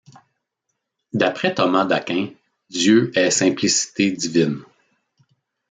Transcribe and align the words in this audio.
D'après 1.13 1.53
Thomas 1.53 1.85
d'Aquin, 1.85 2.29
Dieu 2.71 3.11
est 3.13 3.29
Simplicité 3.29 4.11
divine. 4.11 4.63